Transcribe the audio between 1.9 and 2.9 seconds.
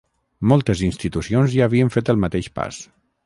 fet el mateix pas.